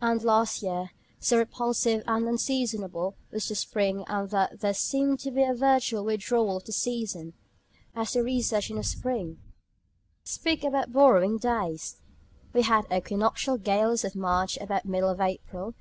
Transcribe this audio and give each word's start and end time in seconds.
And, 0.00 0.22
last 0.22 0.62
year, 0.62 0.92
so 1.18 1.36
repulsive 1.38 2.04
and 2.06 2.28
unseasonable 2.28 3.16
was 3.32 3.48
the 3.48 3.56
spring, 3.56 4.04
that 4.08 4.60
there 4.60 4.74
seemed 4.74 5.18
to 5.18 5.32
be 5.32 5.42
a 5.42 5.52
virtual 5.54 6.04
"withdrawal" 6.04 6.56
of 6.58 6.62
the 6.66 6.70
season. 6.72 7.32
I 7.92 7.98
wrote 8.02 8.02
on 8.02 8.02
it 8.02 8.02
as 8.02 8.12
"The 8.12 8.22
Recession 8.22 8.78
of 8.78 8.86
Spring." 8.86 9.38
Speak 10.22 10.62
about 10.62 10.92
Borrowing 10.92 11.36
Days! 11.36 11.96
We 12.52 12.62
had 12.62 12.88
the 12.88 12.98
equinoctial 12.98 13.58
gales 13.58 14.04
of 14.04 14.14
March 14.14 14.56
about 14.58 14.84
the 14.84 14.88
middle 14.90 15.10
of 15.10 15.20
April. 15.20 15.74